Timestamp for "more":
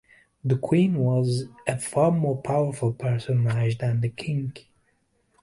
2.11-2.41